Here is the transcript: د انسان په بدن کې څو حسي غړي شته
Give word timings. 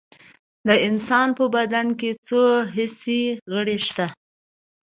د 0.67 0.69
انسان 0.87 1.27
په 1.37 1.45
بدن 1.55 1.87
کې 1.99 2.09
څو 2.27 2.41
حسي 2.75 3.21
غړي 3.51 3.77
شته 3.87 4.05